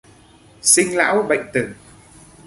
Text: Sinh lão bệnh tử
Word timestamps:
Sinh 0.61 0.95
lão 0.97 1.23
bệnh 1.27 1.45
tử 1.53 1.73